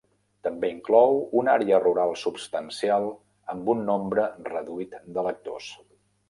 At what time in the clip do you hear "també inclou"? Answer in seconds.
0.45-1.19